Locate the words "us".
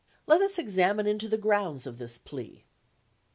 0.41-0.57